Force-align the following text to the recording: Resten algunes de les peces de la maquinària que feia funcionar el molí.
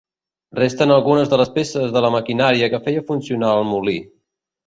Resten 0.59 0.93
algunes 0.93 1.29
de 1.33 1.37
les 1.41 1.51
peces 1.57 1.93
de 1.97 2.03
la 2.07 2.11
maquinària 2.17 2.71
que 2.75 2.81
feia 2.87 3.05
funcionar 3.11 3.51
el 3.61 3.69
molí. 3.75 3.97